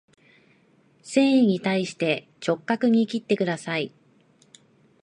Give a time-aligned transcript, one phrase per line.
[1.03, 3.93] 繊維に対して直角に切ってください